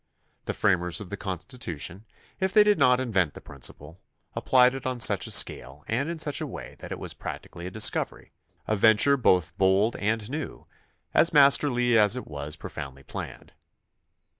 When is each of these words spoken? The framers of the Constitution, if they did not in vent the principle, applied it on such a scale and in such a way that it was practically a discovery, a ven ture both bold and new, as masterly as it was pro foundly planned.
The 0.45 0.55
framers 0.55 0.99
of 0.99 1.11
the 1.11 1.15
Constitution, 1.15 2.05
if 2.39 2.51
they 2.51 2.63
did 2.63 2.79
not 2.79 2.99
in 2.99 3.11
vent 3.11 3.35
the 3.35 3.39
principle, 3.39 4.01
applied 4.33 4.73
it 4.73 4.83
on 4.87 4.99
such 4.99 5.27
a 5.27 5.29
scale 5.29 5.83
and 5.87 6.09
in 6.09 6.17
such 6.17 6.41
a 6.41 6.47
way 6.47 6.75
that 6.79 6.91
it 6.91 6.97
was 6.97 7.13
practically 7.13 7.67
a 7.67 7.69
discovery, 7.69 8.31
a 8.67 8.75
ven 8.75 8.97
ture 8.97 9.15
both 9.15 9.55
bold 9.59 9.95
and 9.97 10.27
new, 10.27 10.65
as 11.13 11.33
masterly 11.33 11.99
as 11.99 12.15
it 12.15 12.25
was 12.25 12.55
pro 12.55 12.71
foundly 12.71 13.05
planned. 13.05 13.53